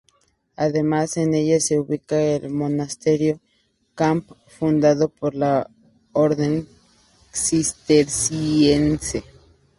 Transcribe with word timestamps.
Además 0.55 1.15
en 1.17 1.35
ella 1.35 1.59
se 1.59 1.77
ubica 1.77 2.19
el 2.19 2.49
monasterio 2.49 3.39
Kamp, 3.93 4.31
fundado 4.47 5.09
por 5.09 5.35
la 5.35 5.69
orden 6.11 6.67
cisterciense. 7.31 9.23